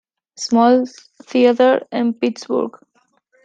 Smalls 0.35 1.11
Theater 1.27 1.85
en 1.91 2.15
Pittsburgh. 2.17 2.73